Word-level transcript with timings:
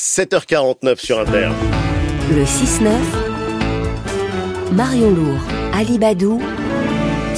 7h49 0.00 0.96
sur 0.98 1.20
Inter. 1.20 1.50
Le 2.30 2.44
6-9, 2.44 2.88
Marion 4.72 5.10
Lourd, 5.10 5.40
Ali 5.74 5.98
Badou, 5.98 6.40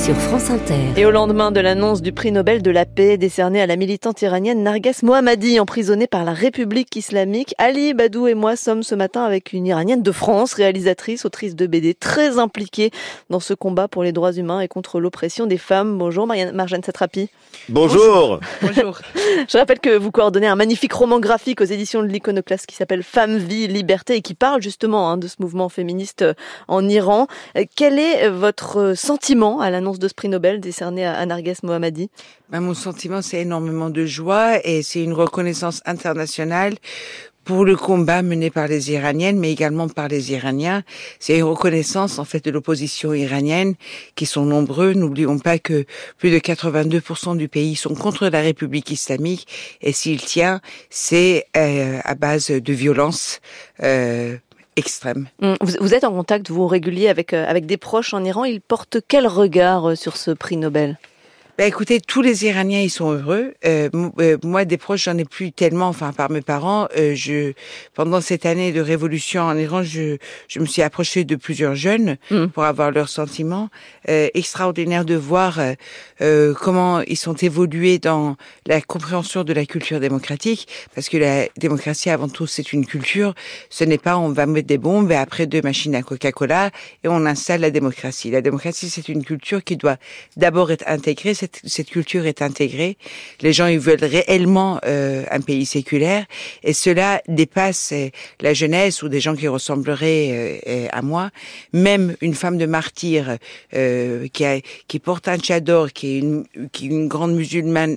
sur 0.02 0.16
France 0.16 0.50
Inter. 0.50 0.74
Et 0.96 1.06
au 1.06 1.12
lendemain 1.12 1.52
de 1.52 1.60
l'annonce 1.60 2.02
du 2.02 2.12
prix 2.12 2.32
Nobel 2.32 2.60
de 2.60 2.72
la 2.72 2.84
paix 2.84 3.18
décerné 3.18 3.62
à 3.62 3.68
la 3.68 3.76
militante 3.76 4.20
iranienne 4.20 4.64
Narges 4.64 5.04
Mohammadi, 5.04 5.60
emprisonnée 5.60 6.08
par 6.08 6.24
la 6.24 6.32
République 6.32 6.96
islamique, 6.96 7.54
Ali 7.56 7.94
Badou 7.94 8.26
et 8.26 8.34
moi 8.34 8.56
sommes 8.56 8.82
ce 8.82 8.96
matin 8.96 9.22
avec 9.22 9.52
une 9.52 9.64
iranienne 9.64 10.02
de 10.02 10.10
France, 10.10 10.54
réalisatrice, 10.54 11.24
autrice 11.24 11.54
de 11.54 11.68
BD, 11.68 11.94
très 11.94 12.40
impliquée 12.40 12.90
dans 13.30 13.38
ce 13.38 13.54
combat 13.54 13.86
pour 13.86 14.02
les 14.02 14.10
droits 14.10 14.32
humains 14.32 14.60
et 14.60 14.66
contre 14.66 14.98
l'oppression 14.98 15.46
des 15.46 15.58
femmes. 15.58 15.96
Bonjour 15.98 16.26
Marjane 16.26 16.82
Satrapi. 16.82 17.28
Bonjour. 17.68 18.40
Bonjour. 18.60 18.98
Je 19.48 19.56
rappelle 19.56 19.78
que 19.78 19.96
vous 19.96 20.10
coordonnez 20.10 20.48
un 20.48 20.56
magnifique 20.56 20.94
roman 20.94 21.20
graphique 21.20 21.60
aux 21.60 21.64
éditions 21.64 22.02
de 22.02 22.08
l'Iconoclaste 22.08 22.66
qui 22.66 22.74
s'appelle 22.74 23.04
Femme, 23.04 23.36
vie, 23.36 23.68
liberté 23.68 24.16
et 24.16 24.22
qui 24.22 24.34
parle 24.34 24.62
justement 24.62 25.10
hein, 25.10 25.16
de 25.16 25.28
ce 25.28 25.36
mouvement 25.38 25.68
féministe 25.68 26.24
en 26.66 26.88
Iran. 26.88 27.28
Quel 27.76 28.00
est 28.00 28.28
votre 28.28 28.94
sentiment 28.96 29.60
à 29.60 29.70
l'annonce 29.70 29.91
de 29.98 30.08
ce 30.08 30.14
prix 30.14 30.28
Nobel 30.28 30.60
décerné 30.60 31.04
à 31.04 31.24
Narges 31.26 31.62
Mohammadi 31.62 32.10
ben, 32.50 32.60
Mon 32.60 32.74
sentiment, 32.74 33.22
c'est 33.22 33.40
énormément 33.40 33.90
de 33.90 34.06
joie 34.06 34.64
et 34.66 34.82
c'est 34.82 35.02
une 35.02 35.12
reconnaissance 35.12 35.82
internationale 35.86 36.74
pour 37.44 37.64
le 37.64 37.76
combat 37.76 38.22
mené 38.22 38.50
par 38.50 38.68
les 38.68 38.92
Iraniennes, 38.92 39.38
mais 39.38 39.52
également 39.52 39.88
par 39.88 40.08
les 40.08 40.32
Iraniens. 40.32 40.82
C'est 41.18 41.38
une 41.38 41.44
reconnaissance 41.44 42.18
en 42.18 42.24
fait 42.24 42.44
de 42.44 42.50
l'opposition 42.50 43.12
iranienne, 43.14 43.74
qui 44.14 44.26
sont 44.26 44.44
nombreux. 44.44 44.92
N'oublions 44.92 45.38
pas 45.38 45.58
que 45.58 45.84
plus 46.18 46.30
de 46.30 46.38
82% 46.38 47.36
du 47.36 47.48
pays 47.48 47.76
sont 47.76 47.94
contre 47.94 48.28
la 48.28 48.40
République 48.40 48.90
islamique, 48.90 49.46
et 49.80 49.92
s'il 49.92 50.20
tient, 50.20 50.60
c'est 50.90 51.46
euh, 51.56 51.98
à 52.04 52.14
base 52.14 52.50
de 52.50 52.72
violence. 52.72 53.40
Euh, 53.82 54.36
extrême. 54.76 55.28
Hum, 55.40 55.56
vous, 55.60 55.94
êtes 55.94 56.04
en 56.04 56.12
contact, 56.12 56.50
vous, 56.50 56.66
régulier 56.66 57.08
avec, 57.08 57.32
euh, 57.32 57.46
avec 57.48 57.66
des 57.66 57.76
proches 57.76 58.14
en 58.14 58.24
Iran. 58.24 58.44
Ils 58.44 58.60
portent 58.60 58.98
quel 59.06 59.26
regard 59.26 59.90
euh, 59.90 59.94
sur 59.94 60.16
ce 60.16 60.30
prix 60.30 60.56
Nobel? 60.56 60.98
Ben 61.62 61.68
écoutez, 61.68 62.00
tous 62.00 62.22
les 62.22 62.44
Iraniens 62.44 62.80
ils 62.80 62.90
sont 62.90 63.12
heureux. 63.12 63.54
Euh, 63.64 63.88
euh, 64.18 64.36
moi, 64.42 64.64
des 64.64 64.76
proches, 64.76 65.04
j'en 65.04 65.16
ai 65.16 65.24
plus 65.24 65.52
tellement. 65.52 65.86
Enfin, 65.86 66.12
par 66.12 66.28
mes 66.28 66.40
parents, 66.40 66.88
euh, 66.98 67.14
je 67.14 67.52
pendant 67.94 68.20
cette 68.20 68.46
année 68.46 68.72
de 68.72 68.80
révolution 68.80 69.42
en 69.42 69.56
Iran, 69.56 69.84
je 69.84 70.16
je 70.48 70.58
me 70.58 70.66
suis 70.66 70.82
approchée 70.82 71.22
de 71.22 71.36
plusieurs 71.36 71.76
jeunes 71.76 72.16
mm. 72.32 72.46
pour 72.46 72.64
avoir 72.64 72.90
leurs 72.90 73.08
sentiments. 73.08 73.68
Euh, 74.08 74.26
extraordinaire 74.34 75.04
de 75.04 75.14
voir 75.14 75.60
euh, 76.20 76.52
comment 76.54 77.00
ils 77.02 77.16
sont 77.16 77.36
évolués 77.36 78.00
dans 78.00 78.36
la 78.66 78.80
compréhension 78.80 79.44
de 79.44 79.52
la 79.52 79.64
culture 79.64 80.00
démocratique, 80.00 80.66
parce 80.96 81.08
que 81.08 81.16
la 81.16 81.46
démocratie 81.58 82.10
avant 82.10 82.28
tout 82.28 82.48
c'est 82.48 82.72
une 82.72 82.86
culture. 82.86 83.34
Ce 83.70 83.84
n'est 83.84 83.98
pas 83.98 84.18
on 84.18 84.30
va 84.30 84.46
mettre 84.46 84.66
des 84.66 84.78
bombes 84.78 85.12
et 85.12 85.14
après 85.14 85.46
deux 85.46 85.62
machines 85.62 85.94
à 85.94 86.02
Coca-Cola 86.02 86.70
et 87.04 87.08
on 87.08 87.24
installe 87.24 87.60
la 87.60 87.70
démocratie. 87.70 88.32
La 88.32 88.40
démocratie 88.40 88.90
c'est 88.90 89.08
une 89.08 89.24
culture 89.24 89.62
qui 89.62 89.76
doit 89.76 89.98
d'abord 90.36 90.72
être 90.72 90.84
intégrée 90.88 91.34
cette, 91.64 91.90
culture 91.90 92.26
est 92.26 92.42
intégrée. 92.42 92.96
Les 93.40 93.52
gens 93.52 93.66
ils 93.66 93.78
veulent 93.78 94.04
réellement 94.04 94.78
euh, 94.84 95.24
un 95.30 95.40
pays 95.40 95.66
séculaire 95.66 96.24
et 96.62 96.72
cela 96.72 97.22
dépasse 97.28 97.90
euh, 97.92 98.08
la 98.40 98.54
jeunesse 98.54 99.02
ou 99.02 99.08
des 99.08 99.20
gens 99.20 99.34
qui 99.34 99.48
ressembleraient 99.48 100.60
euh, 100.66 100.86
à 100.90 101.02
moi. 101.02 101.30
Même 101.72 102.16
une 102.20 102.34
femme 102.34 102.58
de 102.58 102.66
martyr 102.66 103.38
qui, 103.70 104.44
a, 104.44 104.60
qui 104.88 104.98
porte 104.98 105.28
un 105.28 105.38
tchador, 105.38 105.92
qui 105.92 106.16
est 106.16 106.18
une, 106.18 106.44
qui 106.72 106.86
est 106.86 106.90
une 106.90 107.08
grande 107.08 107.34
musulmane, 107.34 107.96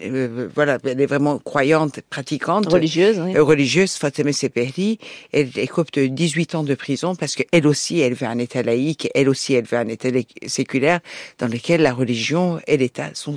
voilà, 0.53 0.77
elle 0.83 1.01
est 1.01 1.05
vraiment 1.05 1.39
croyante, 1.39 2.01
pratiquante, 2.09 2.71
religieuse, 2.71 3.19
oui. 3.19 3.37
religieuse, 3.37 3.93
Fatemeh 3.95 4.33
Sepehri, 4.33 4.99
elle 5.31 5.49
écope 5.57 5.91
de 5.93 6.07
18 6.07 6.55
ans 6.55 6.63
de 6.63 6.75
prison 6.75 7.15
parce 7.15 7.35
qu'elle 7.35 7.67
aussi, 7.67 7.99
elle 7.99 8.13
veut 8.13 8.27
un 8.27 8.39
État 8.39 8.63
laïque, 8.63 9.09
elle 9.13 9.29
aussi, 9.29 9.53
elle 9.53 9.65
veut 9.65 9.77
un 9.77 9.87
État 9.87 10.09
séculaire 10.47 10.99
dans 11.39 11.47
lequel 11.47 11.81
la 11.81 11.93
religion 11.93 12.59
et 12.67 12.77
l'État 12.77 13.09
sont 13.13 13.34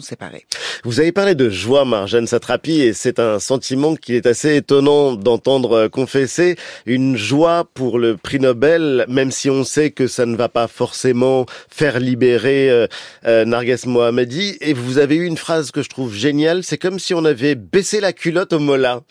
Vous 0.84 1.00
avez 1.00 1.12
parlé 1.12 1.34
de 1.34 1.50
joie, 1.50 1.84
Marjane 1.84 2.26
Satrapi, 2.26 2.80
et 2.82 2.92
c'est 2.92 3.18
un 3.18 3.38
sentiment 3.38 3.96
qui 3.96 4.14
est 4.14 4.26
assez 4.26 4.56
étonnant 4.56 5.14
d'entendre 5.14 5.72
euh, 5.72 5.88
confesser. 5.88 6.56
Une 6.86 7.16
joie 7.16 7.66
pour 7.74 7.98
le 7.98 8.16
prix 8.16 8.38
Nobel, 8.38 9.04
même 9.08 9.30
si 9.30 9.50
on 9.50 9.64
sait 9.64 9.90
que 9.90 10.06
ça 10.06 10.26
ne 10.26 10.36
va 10.36 10.48
pas 10.48 10.68
forcément 10.68 11.46
faire 11.68 12.00
libérer 12.00 12.70
euh, 12.70 12.86
euh, 13.26 13.44
Narges 13.44 13.86
Mohammadi. 13.86 14.56
Et 14.60 14.72
vous 14.72 14.98
avez 14.98 15.16
eu 15.16 15.24
une 15.24 15.36
phrase 15.36 15.70
que 15.70 15.82
je 15.82 15.88
trouve 15.88 16.14
géniale, 16.14 16.62
c'est 16.62 16.78
comme 16.78 16.98
si 16.98 17.14
on 17.14 17.24
avait 17.24 17.54
baissé 17.54 18.00
la 18.00 18.12
culotte 18.12 18.52
au 18.52 18.58
Mola. 18.58 19.02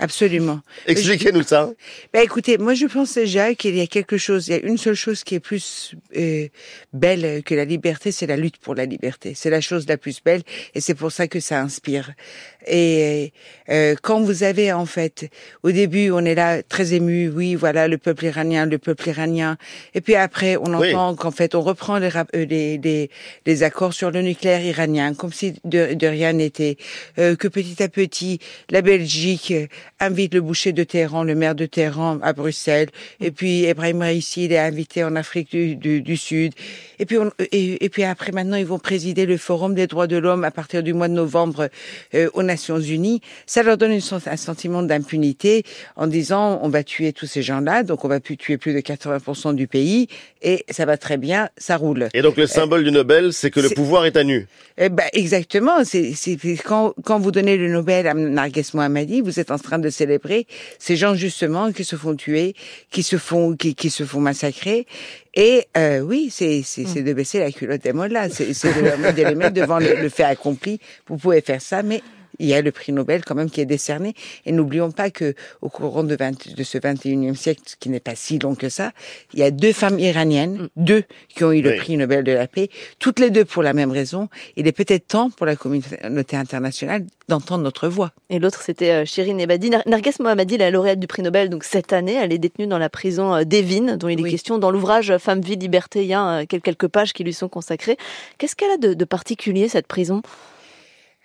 Absolument. 0.00 0.60
Expliquez-nous 0.86 1.42
ça. 1.42 1.70
Ben 2.12 2.22
écoutez, 2.22 2.58
moi 2.58 2.74
je 2.74 2.86
pense 2.86 3.14
déjà 3.14 3.54
qu'il 3.54 3.76
y 3.76 3.80
a 3.80 3.86
quelque 3.86 4.16
chose, 4.16 4.48
il 4.48 4.50
y 4.52 4.54
a 4.54 4.60
une 4.60 4.78
seule 4.78 4.94
chose 4.94 5.22
qui 5.22 5.34
est 5.34 5.40
plus 5.40 5.94
euh, 6.16 6.48
belle 6.92 7.42
que 7.44 7.54
la 7.54 7.64
liberté, 7.64 8.10
c'est 8.10 8.26
la 8.26 8.36
lutte 8.36 8.56
pour 8.56 8.74
la 8.74 8.86
liberté. 8.86 9.34
C'est 9.34 9.50
la 9.50 9.60
chose 9.60 9.86
la 9.86 9.96
plus 9.96 10.22
belle 10.24 10.42
et 10.74 10.80
c'est 10.80 10.94
pour 10.94 11.12
ça 11.12 11.28
que 11.28 11.38
ça 11.38 11.60
inspire. 11.60 12.12
Et 12.66 13.32
euh, 13.68 13.94
quand 14.02 14.20
vous 14.20 14.42
avez 14.42 14.72
en 14.72 14.86
fait, 14.86 15.30
au 15.62 15.70
début 15.70 16.10
on 16.10 16.24
est 16.24 16.34
là 16.34 16.62
très 16.62 16.94
ému, 16.94 17.28
oui 17.28 17.54
voilà 17.54 17.86
le 17.86 17.98
peuple 17.98 18.24
iranien, 18.24 18.66
le 18.66 18.78
peuple 18.78 19.08
iranien, 19.08 19.56
et 19.94 20.00
puis 20.00 20.14
après 20.14 20.56
on 20.56 20.72
entend 20.74 21.14
qu'en 21.14 21.30
fait 21.30 21.54
on 21.54 21.60
reprend 21.60 21.98
les, 21.98 22.10
euh, 22.16 22.44
les, 22.44 22.78
les, 22.78 23.10
les, 23.46 23.62
accords 23.62 23.94
sur 23.94 24.10
le 24.10 24.22
nucléaire 24.22 24.64
iranien 24.64 25.14
comme 25.14 25.32
si 25.32 25.54
de, 25.64 25.94
de 25.94 26.06
rien 26.06 26.32
n'était, 26.32 26.76
euh, 27.18 27.36
que 27.36 27.48
petit 27.48 27.82
à 27.82 27.88
petit 27.88 28.40
la 28.70 28.82
Belgique 28.82 29.52
invite 29.98 30.34
le 30.34 30.40
boucher 30.40 30.72
de 30.72 30.84
Téhéran, 30.84 31.24
le 31.24 31.34
maire 31.34 31.54
de 31.54 31.66
Téhéran 31.66 32.18
à 32.22 32.32
Bruxelles, 32.32 32.88
et 33.20 33.30
puis 33.30 33.64
Ebrahim 33.64 34.02
Raisi 34.02 34.44
il 34.44 34.52
est 34.52 34.58
invité 34.58 35.04
en 35.04 35.16
Afrique 35.16 35.50
du, 35.50 35.76
du, 35.76 36.00
du 36.02 36.16
Sud, 36.16 36.52
et 36.98 37.06
puis 37.06 37.18
on, 37.18 37.30
et, 37.52 37.84
et, 37.84 37.88
puis 37.88 38.04
après 38.04 38.32
maintenant 38.32 38.56
ils 38.56 38.66
vont 38.66 38.78
présider 38.78 39.26
le 39.26 39.36
Forum 39.36 39.74
des 39.74 39.86
droits 39.86 40.06
de 40.06 40.16
l'homme 40.16 40.44
à 40.44 40.50
partir 40.50 40.82
du 40.82 40.92
mois 40.92 41.08
de 41.08 41.14
novembre 41.14 41.68
euh, 42.14 42.28
aux 42.34 42.42
Nations 42.42 42.80
Unies. 42.80 43.20
Ça 43.46 43.62
leur 43.62 43.76
donne 43.76 43.92
une, 43.92 44.02
un 44.26 44.36
sentiment 44.36 44.82
d'impunité 44.82 45.64
en 45.96 46.06
disant 46.06 46.60
on 46.62 46.68
va 46.68 46.84
tuer 46.84 47.12
tous 47.12 47.26
ces 47.26 47.42
gens-là, 47.42 47.82
donc 47.82 48.04
on 48.04 48.08
va 48.08 48.20
plus 48.20 48.36
tuer 48.36 48.58
plus 48.58 48.74
de 48.74 48.80
80% 48.80 49.54
du 49.54 49.66
pays 49.66 50.08
et 50.42 50.64
ça 50.70 50.84
va 50.84 50.96
très 50.96 51.16
bien, 51.16 51.48
ça 51.56 51.76
roule. 51.76 52.08
Et 52.14 52.22
donc 52.22 52.36
le 52.36 52.46
symbole 52.46 52.84
du 52.84 52.92
Nobel, 52.92 53.32
c'est 53.32 53.50
que 53.50 53.60
le 53.60 53.70
pouvoir 53.70 54.06
est 54.06 54.16
à 54.16 54.24
nu. 54.24 54.46
Eh 54.78 54.88
ben, 54.88 55.06
exactement. 55.12 55.84
C'est 55.84 56.14
quand, 56.64 56.94
quand 57.04 57.18
vous 57.18 57.30
donnez 57.30 57.56
le 57.56 57.70
Nobel 57.70 58.06
à 58.06 58.14
Narges 58.14 58.72
Mohammadi, 58.74 59.20
vous 59.20 59.40
êtes 59.40 59.50
en 59.50 59.58
train 59.58 59.78
de 59.80 59.90
célébrer 59.90 60.46
ces 60.78 60.96
gens 60.96 61.14
justement 61.14 61.72
qui 61.72 61.84
se 61.84 61.96
font 61.96 62.14
tuer, 62.14 62.54
qui 62.90 63.02
se 63.02 63.16
font 63.16 63.56
qui, 63.56 63.74
qui 63.74 63.90
se 63.90 64.04
font 64.04 64.20
massacrer. 64.20 64.86
Et 65.34 65.66
euh, 65.76 66.00
oui, 66.00 66.28
c'est 66.30 66.62
c'est 66.62 67.02
de 67.02 67.12
baisser 67.12 67.38
la 67.38 67.52
culotte 67.52 67.82
des 67.82 67.92
là. 67.92 68.28
C'est 68.28 68.48
de, 68.48 69.22
les 69.22 69.34
mettre 69.34 69.54
devant 69.54 69.78
le, 69.78 69.94
le 69.94 70.08
fait 70.08 70.24
accompli. 70.24 70.80
Vous 71.06 71.16
pouvez 71.16 71.40
faire 71.40 71.62
ça, 71.62 71.82
mais 71.82 72.02
il 72.40 72.46
y 72.46 72.54
a 72.54 72.62
le 72.62 72.72
prix 72.72 72.92
Nobel 72.92 73.24
quand 73.24 73.34
même 73.34 73.50
qui 73.50 73.60
est 73.60 73.66
décerné. 73.66 74.14
Et 74.46 74.52
n'oublions 74.52 74.90
pas 74.90 75.10
que 75.10 75.34
au 75.60 75.68
courant 75.68 76.02
de, 76.02 76.16
20, 76.16 76.56
de 76.56 76.62
ce 76.64 76.78
21e 76.78 77.34
siècle, 77.34 77.62
qui 77.78 77.88
n'est 77.90 78.00
pas 78.00 78.14
si 78.14 78.38
long 78.38 78.54
que 78.54 78.68
ça, 78.68 78.92
il 79.32 79.40
y 79.40 79.42
a 79.42 79.50
deux 79.50 79.72
femmes 79.72 79.98
iraniennes, 79.98 80.62
mm. 80.62 80.68
deux 80.76 81.04
qui 81.28 81.44
ont 81.44 81.52
eu 81.52 81.62
le 81.62 81.76
prix 81.76 81.96
Nobel 81.96 82.24
de 82.24 82.32
la 82.32 82.48
paix, 82.48 82.70
toutes 82.98 83.20
les 83.20 83.30
deux 83.30 83.44
pour 83.44 83.62
la 83.62 83.72
même 83.72 83.90
raison. 83.90 84.28
Il 84.56 84.66
est 84.66 84.72
peut-être 84.72 85.06
temps 85.06 85.30
pour 85.30 85.46
la 85.46 85.56
communauté 85.56 86.36
internationale 86.36 87.04
d'entendre 87.28 87.62
notre 87.62 87.88
voix. 87.88 88.10
Et 88.28 88.38
l'autre, 88.38 88.62
c'était 88.62 88.90
euh, 88.90 89.04
Shirin 89.04 89.38
Ebadi. 89.38 89.70
Narges 89.70 90.18
Mohammadi, 90.18 90.56
la 90.58 90.70
lauréate 90.70 90.98
du 90.98 91.06
prix 91.06 91.22
Nobel, 91.22 91.48
donc 91.48 91.64
cette 91.64 91.92
année, 91.92 92.14
elle 92.14 92.32
est 92.32 92.38
détenue 92.38 92.66
dans 92.66 92.78
la 92.78 92.88
prison 92.88 93.34
euh, 93.34 93.44
d'Evin, 93.44 93.96
dont 93.96 94.08
il 94.08 94.24
est 94.26 94.30
question 94.30 94.58
dans 94.58 94.70
l'ouvrage 94.70 95.16
Femme, 95.18 95.40
vie, 95.40 95.56
liberté. 95.56 96.02
Il 96.02 96.08
y 96.08 96.14
a 96.14 96.40
euh, 96.40 96.44
quelques 96.46 96.88
pages 96.88 97.12
qui 97.12 97.22
lui 97.22 97.32
sont 97.32 97.48
consacrées. 97.48 97.96
Qu'est-ce 98.38 98.56
qu'elle 98.56 98.72
a 98.72 98.76
de, 98.76 98.94
de 98.94 99.04
particulier, 99.04 99.68
cette 99.68 99.86
prison? 99.86 100.22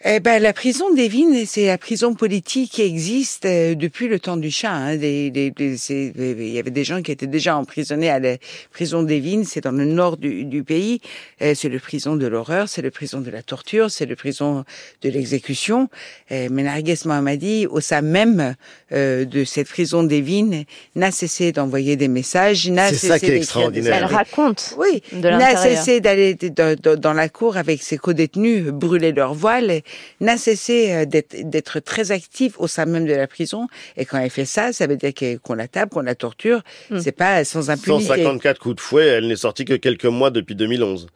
Eh 0.07 0.19
ben, 0.19 0.39
la 0.39 0.53
prison 0.53 0.93
d'Evin, 0.93 1.45
c'est 1.47 1.65
la 1.65 1.79
prison 1.79 2.13
politique 2.13 2.73
qui 2.73 2.83
existe 2.83 3.45
euh, 3.45 3.73
depuis 3.73 4.07
le 4.07 4.19
temps 4.19 4.37
du 4.37 4.51
chat. 4.51 4.71
Hein. 4.71 4.97
Des, 4.97 5.31
des, 5.31 5.51
il 5.89 6.49
y 6.49 6.59
avait 6.59 6.69
des 6.69 6.83
gens 6.83 7.01
qui 7.01 7.11
étaient 7.11 7.25
déjà 7.25 7.57
emprisonnés 7.57 8.11
à 8.11 8.19
la 8.19 8.37
prison 8.71 9.01
d'Evin. 9.01 9.41
C'est 9.45 9.61
dans 9.61 9.71
le 9.71 9.85
nord 9.85 10.17
du, 10.17 10.45
du 10.45 10.63
pays. 10.63 11.01
Euh, 11.41 11.53
c'est 11.55 11.69
le 11.69 11.79
prison 11.79 12.15
de 12.15 12.27
l'horreur, 12.27 12.69
c'est 12.69 12.83
le 12.83 12.91
prison 12.91 13.19
de 13.19 13.31
la 13.31 13.41
torture, 13.41 13.89
c'est 13.89 14.05
le 14.05 14.15
prison 14.15 14.63
de 15.01 15.09
l'exécution. 15.09 15.89
Euh, 16.31 16.49
mais 16.51 16.61
Narges 16.61 17.05
Mohammadi, 17.05 17.65
au 17.65 17.79
sein 17.79 18.01
même 18.01 18.53
de 18.91 19.43
cette 19.43 19.67
prison 19.67 20.03
d'Evin, 20.03 20.63
n'a 20.95 21.09
cessé 21.09 21.51
d'envoyer 21.51 21.95
des 21.95 22.07
messages. 22.07 22.69
C'est 22.89 23.07
ça 23.07 23.17
qui 23.17 23.25
est 23.25 23.37
extraordinaire. 23.37 23.95
Elle 23.95 24.05
raconte. 24.05 24.75
Oui. 24.77 25.01
N'a 25.13 25.57
cessé 25.57 25.99
d'aller 25.99 26.35
dans 26.35 27.13
la 27.13 27.27
cour 27.27 27.57
avec 27.57 27.81
ses 27.81 27.97
co-détenus, 27.97 28.65
brûler 28.67 29.11
leurs 29.11 29.33
voiles 29.33 29.81
n'a 30.21 30.37
cessé 30.37 30.91
euh, 30.91 31.05
d'être 31.05 31.79
très 31.79 32.11
active 32.11 32.55
au 32.57 32.67
sein 32.67 32.85
même 32.85 33.05
de 33.05 33.13
la 33.13 33.27
prison. 33.27 33.67
Et 33.97 34.05
quand 34.05 34.17
elle 34.17 34.29
fait 34.29 34.45
ça, 34.45 34.73
ça 34.73 34.87
veut 34.87 34.97
dire 34.97 35.11
qu'on 35.41 35.53
la 35.53 35.67
tape, 35.67 35.91
qu'on 35.91 36.01
la 36.01 36.15
torture. 36.15 36.61
Hmm. 36.89 36.99
C'est 36.99 37.11
pas 37.11 37.43
sans 37.43 37.69
impunité. 37.69 38.07
154 38.07 38.59
coups 38.59 38.75
de 38.75 38.81
fouet, 38.81 39.05
elle 39.05 39.27
n'est 39.27 39.35
sortie 39.35 39.65
que 39.65 39.73
quelques 39.73 40.05
mois 40.05 40.31
depuis 40.31 40.55
2011. 40.55 41.07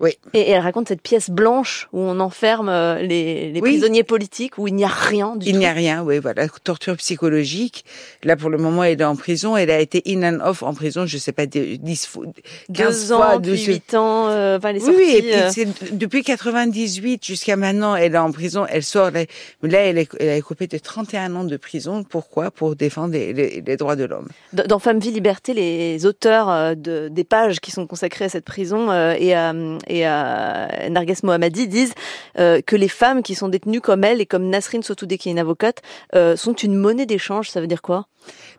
Oui. 0.00 0.12
Et, 0.34 0.50
elle 0.50 0.60
raconte 0.60 0.88
cette 0.88 1.02
pièce 1.02 1.30
blanche 1.30 1.88
où 1.92 2.00
on 2.00 2.20
enferme 2.20 2.68
euh, 2.68 3.00
les, 3.00 3.50
les 3.52 3.60
prisonniers 3.60 4.04
politiques, 4.04 4.58
où 4.58 4.68
il 4.68 4.74
n'y 4.74 4.84
a 4.84 4.88
rien 4.88 5.36
du 5.36 5.46
il 5.46 5.52
tout. 5.52 5.56
Il 5.56 5.58
n'y 5.58 5.66
a 5.66 5.72
rien, 5.72 6.02
oui, 6.02 6.18
voilà. 6.18 6.48
Torture 6.48 6.96
psychologique. 6.96 7.84
Là, 8.22 8.36
pour 8.36 8.50
le 8.50 8.58
moment, 8.58 8.84
elle 8.84 9.00
est 9.00 9.04
en 9.04 9.16
prison. 9.16 9.56
Elle 9.56 9.70
a 9.70 9.80
été 9.80 10.02
in 10.06 10.22
and 10.22 10.46
off 10.46 10.62
en 10.62 10.74
prison, 10.74 11.06
je 11.06 11.18
sais 11.18 11.32
pas, 11.32 11.46
10 11.46 12.06
fois, 12.06 12.24
15 12.72 13.08
Deux 13.08 13.12
ans, 13.12 13.16
fois. 13.16 13.40
puis 13.40 13.64
8 13.64 13.94
ans, 13.94 14.28
euh, 14.28 14.58
enfin, 14.58 14.72
les 14.72 14.80
oui, 14.80 14.86
sorties, 14.86 15.00
oui, 15.00 15.14
et 15.16 15.22
puis 15.22 15.32
euh, 15.34 15.50
c'est 15.50 15.96
depuis 15.96 16.22
98 16.22 17.24
jusqu'à 17.24 17.56
maintenant, 17.56 17.96
elle 17.96 18.14
est 18.14 18.18
en 18.18 18.32
prison. 18.32 18.66
Elle 18.68 18.82
sort, 18.82 19.10
là, 19.10 19.24
là 19.62 19.78
elle, 19.80 19.98
est, 19.98 20.08
elle 20.20 20.28
a 20.28 20.36
écopé 20.36 20.66
de 20.66 20.78
31 20.78 21.34
ans 21.36 21.44
de 21.44 21.56
prison. 21.56 22.04
Pourquoi? 22.04 22.50
Pour 22.50 22.76
défendre 22.76 23.12
les, 23.14 23.32
les, 23.32 23.62
les 23.64 23.76
droits 23.76 23.96
de 23.96 24.04
l'homme. 24.04 24.28
Dans 24.52 24.78
Femme, 24.78 24.98
Vie, 24.98 25.10
Liberté, 25.10 25.54
les 25.54 26.06
auteurs 26.06 26.50
euh, 26.50 26.74
de, 26.74 27.08
des 27.10 27.24
pages 27.24 27.60
qui 27.60 27.70
sont 27.70 27.86
consacrées 27.86 28.26
à 28.26 28.28
cette 28.28 28.44
prison 28.44 28.90
euh, 28.90 29.14
et 29.18 29.34
à, 29.34 29.52
et 29.86 30.04
à 30.04 30.88
Narges 30.90 31.22
Mohammadi 31.22 31.68
disent 31.68 31.94
euh, 32.38 32.60
que 32.60 32.76
les 32.76 32.88
femmes 32.88 33.22
qui 33.22 33.34
sont 33.34 33.48
détenues 33.48 33.80
comme 33.80 34.04
elle 34.04 34.20
et 34.20 34.26
comme 34.26 34.48
Nasrin 34.48 34.82
Sotoudeh 34.82 35.18
qui 35.18 35.28
est 35.28 35.32
une 35.32 35.38
avocate 35.38 35.82
euh, 36.14 36.36
sont 36.36 36.54
une 36.54 36.74
monnaie 36.74 37.06
d'échange. 37.06 37.50
Ça 37.50 37.60
veut 37.60 37.66
dire 37.66 37.82
quoi? 37.82 38.06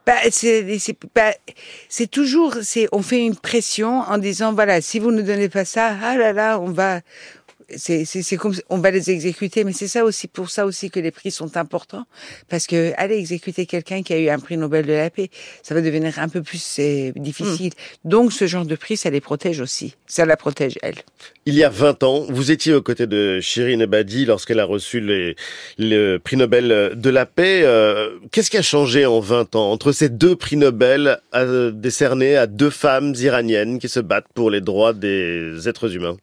Bah, 0.06 0.16
c'est 0.32 0.64
bah, 1.14 1.34
toujours, 2.12 2.56
c'est 2.62 2.88
on 2.94 3.02
fait 3.02 3.26
une 3.26 3.36
pression 3.36 4.00
en 4.00 4.18
disant 4.18 4.54
voilà 4.54 4.80
si 4.80 5.00
vous 5.00 5.12
ne 5.12 5.22
donnez 5.22 5.50
pas 5.50 5.66
ça, 5.66 5.94
ah 6.02 6.18
là 6.18 6.32
là, 6.32 6.60
on 6.60 6.72
va 6.72 7.02
c'est 7.75 8.38
comme 8.38 8.54
on 8.69 8.78
va 8.78 8.92
les 8.92 9.12
exécuter, 9.12 9.64
mais 9.64 9.74
c'est 9.74 9.88
ça 9.88 10.06
aussi 10.06 10.28
pour 10.28 10.50
ça 10.50 10.66
aussi 10.66 10.90
que 10.90 11.00
les 11.00 11.12
prix 11.12 11.31
sont 11.31 11.58
importants 11.58 12.06
parce 12.50 12.66
que 12.68 12.94
aller 12.98 13.18
exécuter 13.18 13.66
quelqu'un 13.66 14.04
qui 14.04 14.14
a 14.14 14.19
eu 14.19 14.30
un 14.30 14.40
prix 14.40 14.58
Nobel 14.58 14.86
de 14.86 14.94
la 14.94 15.10
paix, 15.10 15.30
ça 15.64 15.75
va 15.75 15.81
devenir 15.81 16.19
un 16.19 16.30
peu 16.30 16.42
plus 16.42 16.80
difficile. 17.16 17.74
Mmh. 18.06 18.10
Donc 18.10 18.34
ce 18.34 18.48
genre 18.48 18.66
de 18.66 18.75
prix, 18.75 18.96
ça 18.96 19.10
les 19.10 19.22
protège 19.22 19.60
aussi, 19.60 19.96
ça 20.06 20.25
la 20.25 20.38
protège 20.38 20.78
elle. 20.81 20.96
Il 21.46 21.56
y 21.56 21.64
a 21.64 21.69
20 21.69 22.04
ans, 22.04 22.25
vous 22.30 22.52
étiez 22.52 22.74
aux 22.74 22.81
côtés 22.81 23.08
de 23.08 23.40
Shirin 23.42 23.80
Ebadi 23.80 24.25
lorsqu'elle 24.25 24.60
a 24.60 24.66
reçu 24.66 25.02
les, 25.02 25.36
le 25.78 26.18
prix 26.18 26.38
Nobel 26.38 26.94
de 26.96 27.10
la 27.10 27.25
paix. 27.25 27.62
Euh, 27.64 28.18
Qu'est-ce 28.31 28.50
qui 28.50 28.58
a 28.58 28.62
changé 28.62 29.06
en 29.06 29.19
20 29.19 29.56
ans? 29.56 29.72
Entre 29.72 29.92
ces 29.92 30.10
deux 30.10 30.36
prix 30.36 30.58
Nobel 30.58 31.19
décernés 31.74 32.38
à 32.38 32.48
deux 32.48 32.69
femmes 32.69 33.14
iraniennes 33.16 33.80
qui 33.80 33.90
se 33.90 34.00
battent 34.00 34.31
pour 34.34 34.52
les 34.52 34.62
droits 34.62 34.94
des 34.94 35.68
êtres 35.68 35.96
humains 35.96 36.18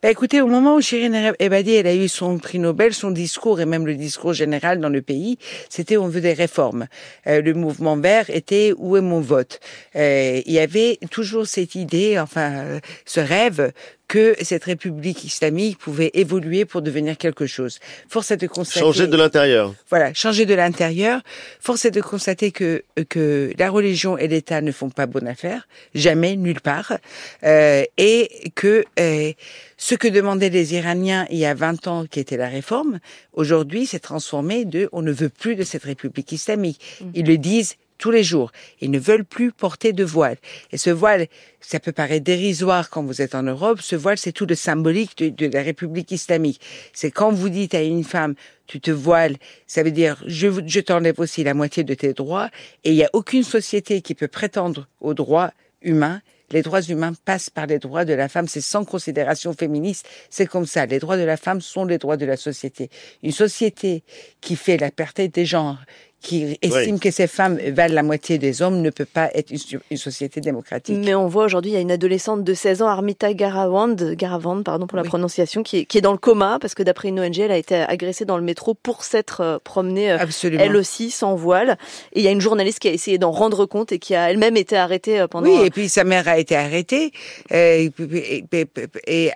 bah 0.00 0.10
écoutez, 0.10 0.40
au 0.40 0.46
moment 0.46 0.76
où 0.76 0.80
Shirin 0.88 1.34
Ebadi 1.38 1.74
elle 1.74 1.86
a 1.86 1.94
eu 1.94 2.08
son 2.08 2.38
prix 2.38 2.58
Nobel, 2.58 2.94
son 2.94 3.10
discours 3.10 3.60
et 3.60 3.66
même 3.66 3.86
le 3.86 3.94
discours 3.94 4.32
général 4.32 4.80
dans 4.80 4.88
le 4.88 5.02
pays, 5.02 5.36
c'était 5.68 5.98
on 5.98 6.08
veut 6.08 6.22
des 6.22 6.32
réformes. 6.32 6.86
Euh, 7.26 7.42
le 7.42 7.52
mouvement 7.52 7.98
vert 7.98 8.30
était 8.30 8.72
où 8.74 8.96
est 8.96 9.02
mon 9.02 9.20
vote? 9.20 9.60
Euh, 9.96 10.40
il 10.46 10.50
y 10.50 10.58
avait 10.58 10.98
toujours 11.10 11.46
cette 11.46 11.74
idée, 11.74 12.18
enfin 12.18 12.80
ce 13.04 13.20
rêve 13.20 13.70
que 14.08 14.34
cette 14.40 14.64
république 14.64 15.24
islamique 15.24 15.78
pouvait 15.78 16.10
évoluer 16.14 16.64
pour 16.64 16.80
devenir 16.80 17.16
quelque 17.18 17.46
chose. 17.46 17.78
Force 18.08 18.30
est 18.30 18.38
de 18.38 18.46
constater. 18.46 18.80
Changer 18.80 19.06
de 19.06 19.16
l'intérieur. 19.16 19.74
Voilà, 19.90 20.14
changer 20.14 20.46
de 20.46 20.54
l'intérieur. 20.54 21.20
Force 21.60 21.84
est 21.84 21.90
de 21.90 22.00
constater 22.00 22.50
que 22.50 22.82
que 23.10 23.52
la 23.58 23.70
religion 23.70 24.16
et 24.16 24.26
l'État 24.26 24.62
ne 24.62 24.72
font 24.72 24.88
pas 24.88 25.06
bonne 25.06 25.28
affaire, 25.28 25.68
jamais, 25.94 26.36
nulle 26.36 26.60
part, 26.60 26.96
euh, 27.44 27.84
et 27.98 28.50
que 28.54 28.84
euh, 28.98 29.32
ce 29.76 29.94
que 29.94 30.08
demandaient 30.08 30.48
les 30.48 30.74
Iraniens 30.74 31.26
il 31.30 31.38
y 31.38 31.46
a 31.46 31.54
20 31.54 31.86
ans, 31.86 32.06
qui 32.10 32.18
était 32.18 32.38
la 32.38 32.48
réforme, 32.48 33.00
aujourd'hui 33.34 33.86
s'est 33.86 33.98
transformé 33.98 34.64
de 34.64 34.88
on 34.92 35.02
ne 35.02 35.12
veut 35.12 35.28
plus 35.28 35.54
de 35.54 35.64
cette 35.64 35.84
république 35.84 36.32
islamique. 36.32 36.80
Ils 37.14 37.26
le 37.26 37.36
disent 37.36 37.76
tous 37.98 38.10
les 38.10 38.22
jours. 38.24 38.52
Ils 38.80 38.90
ne 38.90 38.98
veulent 38.98 39.24
plus 39.24 39.52
porter 39.52 39.92
de 39.92 40.04
voile. 40.04 40.36
Et 40.72 40.78
ce 40.78 40.90
voile, 40.90 41.26
ça 41.60 41.80
peut 41.80 41.92
paraître 41.92 42.24
dérisoire 42.24 42.88
quand 42.90 43.02
vous 43.02 43.20
êtes 43.20 43.34
en 43.34 43.42
Europe. 43.42 43.80
Ce 43.82 43.96
voile, 43.96 44.18
c'est 44.18 44.32
tout 44.32 44.46
le 44.46 44.54
symbolique 44.54 45.18
de, 45.18 45.46
la 45.46 45.62
République 45.62 46.10
islamique. 46.12 46.60
C'est 46.92 47.10
quand 47.10 47.32
vous 47.32 47.48
dites 47.48 47.74
à 47.74 47.82
une 47.82 48.04
femme, 48.04 48.34
tu 48.66 48.80
te 48.80 48.90
voiles, 48.90 49.36
ça 49.66 49.82
veut 49.82 49.90
dire, 49.90 50.22
je 50.26 50.80
t'enlève 50.80 51.18
aussi 51.18 51.42
la 51.44 51.54
moitié 51.54 51.84
de 51.84 51.94
tes 51.94 52.12
droits. 52.12 52.50
Et 52.84 52.90
il 52.90 52.96
n'y 52.96 53.04
a 53.04 53.10
aucune 53.12 53.42
société 53.42 54.00
qui 54.00 54.14
peut 54.14 54.28
prétendre 54.28 54.88
aux 55.00 55.14
droits 55.14 55.52
humains 55.82 56.20
les 56.50 56.62
droits 56.62 56.80
humains 56.80 57.12
passent 57.24 57.50
par 57.50 57.66
les 57.66 57.78
droits 57.78 58.04
de 58.04 58.14
la 58.14 58.28
femme. 58.28 58.48
C'est 58.48 58.60
sans 58.60 58.84
considération 58.84 59.52
féministe. 59.52 60.08
C'est 60.30 60.46
comme 60.46 60.66
ça. 60.66 60.86
Les 60.86 60.98
droits 60.98 61.16
de 61.16 61.22
la 61.22 61.36
femme 61.36 61.60
sont 61.60 61.84
les 61.84 61.98
droits 61.98 62.16
de 62.16 62.24
la 62.24 62.36
société. 62.36 62.90
Une 63.22 63.32
société 63.32 64.02
qui 64.40 64.56
fait 64.56 64.78
la 64.78 64.90
perte 64.90 65.20
des 65.20 65.44
genres, 65.44 65.78
qui 66.20 66.58
estime 66.62 66.94
oui. 66.94 67.00
que 67.00 67.10
ces 67.10 67.28
femmes 67.28 67.58
valent 67.68 67.94
la 67.94 68.02
moitié 68.02 68.38
des 68.38 68.60
hommes 68.60 68.80
ne 68.82 68.90
peut 68.90 69.04
pas 69.04 69.30
être 69.34 69.50
une, 69.50 69.80
une 69.90 69.96
société 69.96 70.40
démocratique. 70.40 70.96
Mais 70.98 71.14
on 71.14 71.28
voit 71.28 71.44
aujourd'hui, 71.44 71.70
il 71.70 71.74
y 71.74 71.76
a 71.76 71.80
une 71.80 71.92
adolescente 71.92 72.42
de 72.42 72.54
16 72.54 72.82
ans, 72.82 72.88
Armita 72.88 73.32
Garavand, 73.34 73.94
Garavand 74.14 74.62
pardon 74.64 74.86
pour 74.86 74.96
la 74.96 75.02
oui. 75.02 75.08
prononciation, 75.08 75.62
qui 75.62 75.78
est, 75.78 75.84
qui 75.84 75.98
est 75.98 76.00
dans 76.00 76.12
le 76.12 76.18
coma 76.18 76.58
parce 76.60 76.74
que 76.74 76.82
d'après 76.82 77.08
une 77.08 77.20
ONG, 77.20 77.38
elle 77.38 77.52
a 77.52 77.56
été 77.56 77.76
agressée 77.76 78.24
dans 78.24 78.36
le 78.36 78.42
métro 78.42 78.74
pour 78.74 79.04
s'être 79.04 79.40
euh, 79.42 79.58
promenée, 79.62 80.10
Absolument. 80.10 80.62
elle 80.62 80.76
aussi, 80.76 81.10
sans 81.10 81.36
voile. 81.36 81.78
Et 82.12 82.20
il 82.20 82.24
y 82.24 82.28
a 82.28 82.32
une 82.32 82.40
journaliste 82.40 82.80
qui 82.80 82.88
a 82.88 82.92
essayé 82.92 83.18
d'en 83.18 83.30
rendre 83.30 83.64
compte 83.66 83.92
et 83.92 84.00
qui 84.00 84.16
a 84.16 84.30
elle-même 84.30 84.56
été 84.56 84.76
arrêtée 84.76 85.20
euh, 85.20 85.28
pendant... 85.28 85.48
Oui, 85.48 85.66
et 85.66 85.70
puis 85.70 85.88
sa 85.88 86.02
mère 86.02 86.26
a 86.26 86.38
été 86.38 86.56
arrêtée. 86.56 87.12
Euh, 87.52 87.88
et, 88.00 88.44
et, 88.52 88.66
et, 89.06 89.32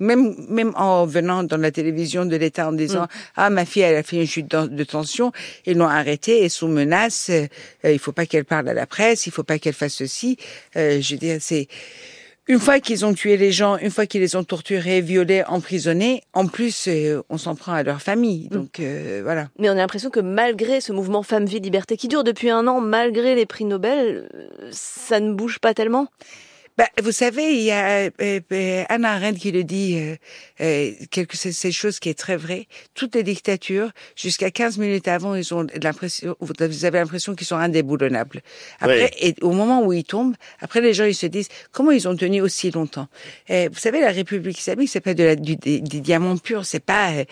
même 0.00 0.34
même 0.48 0.72
en 0.76 1.06
venant 1.06 1.44
dans 1.44 1.56
la 1.56 1.70
télévision 1.70 2.24
de 2.24 2.36
l'État 2.36 2.68
en 2.68 2.72
disant 2.72 3.04
mm. 3.04 3.08
ah 3.36 3.50
ma 3.50 3.64
fille 3.64 3.82
elle 3.82 3.96
a 3.96 4.02
fait 4.02 4.16
une 4.16 4.26
chute 4.26 4.48
de 4.48 4.84
tension 4.84 5.32
ils 5.66 5.76
l'ont 5.76 5.86
arrêtée 5.86 6.44
et 6.44 6.48
sous 6.48 6.68
menace 6.68 7.30
euh, 7.30 7.46
il 7.84 7.98
faut 7.98 8.12
pas 8.12 8.26
qu'elle 8.26 8.44
parle 8.44 8.68
à 8.68 8.74
la 8.74 8.86
presse 8.86 9.26
il 9.26 9.32
faut 9.32 9.44
pas 9.44 9.58
qu'elle 9.58 9.74
fasse 9.74 9.94
ceci 9.94 10.36
euh, 10.76 11.00
je 11.00 11.14
veux 11.14 11.18
dire 11.18 11.36
c'est 11.40 11.68
une 12.46 12.58
fois 12.58 12.78
qu'ils 12.78 13.06
ont 13.06 13.14
tué 13.14 13.38
les 13.38 13.52
gens, 13.52 13.78
une 13.78 13.90
fois 13.90 14.04
qu'ils 14.04 14.20
les 14.20 14.36
ont 14.36 14.44
torturés, 14.44 15.00
violés, 15.00 15.44
emprisonnés, 15.46 16.22
en 16.34 16.46
plus, 16.46 16.88
euh, 16.88 17.22
on 17.30 17.38
s'en 17.38 17.54
prend 17.54 17.72
à 17.72 17.82
leur 17.82 18.02
famille. 18.02 18.48
Donc 18.48 18.80
euh, 18.80 19.20
voilà. 19.24 19.48
Mais 19.58 19.70
on 19.70 19.72
a 19.72 19.76
l'impression 19.76 20.10
que 20.10 20.20
malgré 20.20 20.82
ce 20.82 20.92
mouvement 20.92 21.22
Femmes, 21.22 21.46
Vie, 21.46 21.60
Liberté 21.60 21.96
qui 21.96 22.06
dure 22.06 22.22
depuis 22.22 22.50
un 22.50 22.66
an, 22.66 22.80
malgré 22.80 23.34
les 23.34 23.46
prix 23.46 23.64
Nobel, 23.64 24.28
ça 24.70 25.20
ne 25.20 25.32
bouge 25.32 25.58
pas 25.58 25.72
tellement? 25.72 26.08
Bah, 26.76 26.88
vous 27.00 27.12
savez, 27.12 27.54
il 27.54 27.62
y 27.62 27.70
a 27.70 28.10
euh, 28.20 28.40
euh, 28.50 28.84
Anna 28.88 29.12
Arendt 29.12 29.38
qui 29.38 29.52
le 29.52 29.62
dit, 29.62 29.96
euh, 29.96 30.16
euh, 30.60 30.90
quelque 31.12 31.36
ces 31.36 31.70
choses 31.70 32.00
qui 32.00 32.08
est 32.08 32.18
très 32.18 32.36
vrai. 32.36 32.66
Toutes 32.94 33.14
les 33.14 33.22
dictatures, 33.22 33.92
jusqu'à 34.16 34.50
15 34.50 34.78
minutes 34.78 35.06
avant, 35.06 35.36
ils 35.36 35.54
ont 35.54 35.64
l'impression, 35.80 36.34
vous 36.40 36.84
avez 36.84 36.98
l'impression 36.98 37.36
qu'ils 37.36 37.46
sont 37.46 37.56
indéboulonnables. 37.56 38.42
Après, 38.80 39.04
oui. 39.04 39.28
et 39.28 39.34
au 39.42 39.52
moment 39.52 39.84
où 39.84 39.92
ils 39.92 40.02
tombent, 40.02 40.34
après 40.60 40.80
les 40.80 40.94
gens 40.94 41.04
ils 41.04 41.14
se 41.14 41.26
disent 41.26 41.48
comment 41.70 41.92
ils 41.92 42.08
ont 42.08 42.16
tenu 42.16 42.40
aussi 42.40 42.72
longtemps? 42.72 43.06
Et 43.48 43.68
vous 43.68 43.78
savez, 43.78 44.00
la 44.00 44.10
République 44.10 44.58
islamique, 44.58 44.88
c'est 44.88 45.00
pas 45.00 45.14
de 45.14 45.22
la, 45.22 45.36
du, 45.36 45.54
des, 45.54 45.80
des 45.80 46.00
diamants 46.00 46.38
purs, 46.38 46.66
c'est 46.66 46.84
pas. 46.84 47.12
Euh, 47.12 47.24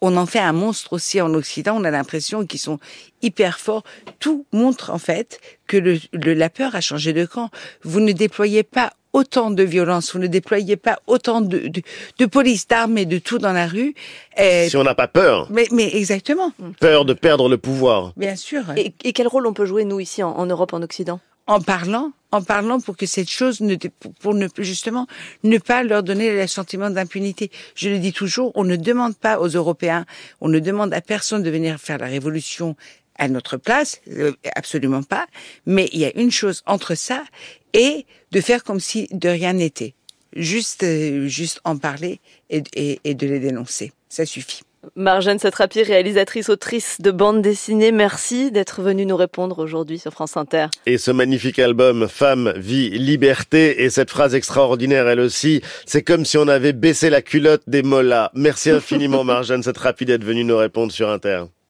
on 0.00 0.16
en 0.16 0.26
fait 0.26 0.40
un 0.40 0.52
monstre 0.52 0.94
aussi 0.94 1.20
en 1.20 1.32
Occident. 1.34 1.76
On 1.80 1.84
a 1.84 1.90
l'impression 1.92 2.44
qu'ils 2.46 2.58
sont 2.58 2.80
hyper 3.22 3.60
forts. 3.60 3.84
Tout 4.18 4.44
montre 4.52 4.90
en 4.90 4.98
fait 4.98 5.38
que 5.66 5.76
le, 5.76 5.98
le, 6.12 6.34
la 6.34 6.50
peur 6.50 6.74
a 6.74 6.80
changé 6.80 7.12
de 7.12 7.24
camp. 7.24 7.50
Vous 7.82 8.00
ne 8.00 8.12
déployez 8.24 8.62
pas 8.62 8.90
autant 9.12 9.50
de 9.50 9.62
violence, 9.62 10.12
vous 10.12 10.18
ne 10.18 10.26
déployez 10.26 10.76
pas 10.76 10.98
autant 11.06 11.40
de, 11.40 11.68
de, 11.68 11.82
de 12.18 12.26
police, 12.26 12.66
d'armes 12.66 12.98
et 12.98 13.06
de 13.06 13.18
tout 13.18 13.38
dans 13.38 13.52
la 13.52 13.68
rue. 13.68 13.94
Et 14.36 14.68
si 14.68 14.76
on 14.76 14.82
n'a 14.82 14.96
pas 14.96 15.06
peur. 15.06 15.46
Mais, 15.50 15.66
mais 15.70 15.88
exactement. 15.94 16.50
Peur 16.80 17.04
de 17.04 17.14
perdre 17.14 17.48
le 17.48 17.56
pouvoir. 17.56 18.12
Bien 18.16 18.34
sûr. 18.34 18.62
Et, 18.76 18.92
et 19.04 19.12
quel 19.12 19.28
rôle 19.28 19.46
on 19.46 19.52
peut 19.52 19.66
jouer, 19.66 19.84
nous, 19.84 20.00
ici, 20.00 20.22
en, 20.22 20.32
en 20.32 20.46
Europe, 20.46 20.72
en 20.72 20.82
Occident? 20.82 21.20
En 21.46 21.60
parlant, 21.60 22.10
en 22.32 22.42
parlant 22.42 22.80
pour 22.80 22.96
que 22.96 23.06
cette 23.06 23.30
chose 23.30 23.60
ne, 23.60 23.76
pour 24.20 24.34
ne, 24.34 24.48
justement, 24.58 25.06
ne 25.42 25.58
pas 25.58 25.82
leur 25.82 26.02
donner 26.02 26.34
le 26.34 26.46
sentiment 26.48 26.90
d'impunité. 26.90 27.50
Je 27.76 27.90
le 27.90 27.98
dis 27.98 28.14
toujours, 28.14 28.50
on 28.54 28.64
ne 28.64 28.76
demande 28.76 29.14
pas 29.14 29.38
aux 29.38 29.48
Européens, 29.48 30.06
on 30.40 30.48
ne 30.48 30.58
demande 30.58 30.92
à 30.94 31.02
personne 31.02 31.42
de 31.42 31.50
venir 31.50 31.78
faire 31.78 31.98
la 31.98 32.06
révolution 32.06 32.76
à 33.18 33.28
notre 33.28 33.56
place, 33.56 34.00
euh, 34.10 34.32
absolument 34.54 35.02
pas. 35.02 35.26
Mais 35.66 35.88
il 35.92 36.00
y 36.00 36.04
a 36.04 36.16
une 36.16 36.30
chose 36.30 36.62
entre 36.66 36.94
ça 36.94 37.24
et 37.72 38.06
de 38.32 38.40
faire 38.40 38.64
comme 38.64 38.80
si 38.80 39.08
de 39.10 39.28
rien 39.28 39.54
n'était. 39.54 39.94
Juste, 40.36 40.82
euh, 40.82 41.28
juste 41.28 41.60
en 41.64 41.76
parler 41.76 42.20
et, 42.50 42.62
et, 42.74 43.00
et 43.04 43.14
de 43.14 43.26
les 43.26 43.38
dénoncer. 43.38 43.92
Ça 44.08 44.26
suffit. 44.26 44.62
Marjane 44.96 45.38
Satrapi, 45.38 45.82
réalisatrice, 45.82 46.48
autrice 46.48 47.00
de 47.00 47.10
bande 47.10 47.42
dessinée, 47.42 47.92
merci 47.92 48.50
d'être 48.50 48.82
venue 48.82 49.06
nous 49.06 49.16
répondre 49.16 49.58
aujourd'hui 49.58 49.98
sur 49.98 50.12
France 50.12 50.36
Inter. 50.36 50.66
Et 50.86 50.98
ce 50.98 51.10
magnifique 51.10 51.58
album 51.58 52.08
Femme, 52.08 52.52
Vie, 52.56 52.90
Liberté 52.90 53.82
et 53.82 53.90
cette 53.90 54.10
phrase 54.10 54.34
extraordinaire 54.34 55.08
elle 55.08 55.20
aussi, 55.20 55.62
c'est 55.86 56.02
comme 56.02 56.24
si 56.24 56.38
on 56.38 56.48
avait 56.48 56.72
baissé 56.72 57.10
la 57.10 57.22
culotte 57.22 57.62
des 57.66 57.82
mollahs. 57.82 58.30
Merci 58.34 58.70
infiniment 58.70 59.24
Marjane 59.24 59.62
Satrapi 59.62 60.04
d'être 60.04 60.24
venue 60.24 60.44
nous 60.44 60.56
répondre 60.56 60.92
sur 60.92 61.08
Inter. 61.08 61.44